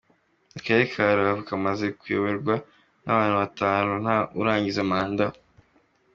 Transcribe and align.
Akarere 0.57 0.85
ka 0.93 1.05
Rubavu 1.15 1.43
kamaze 1.49 1.85
kuyoborwa 1.99 2.53
n’abantu 3.03 3.35
batanu 3.41 3.91
nta 4.03 4.17
wurangiza 4.37 4.81
manda. 4.91 5.25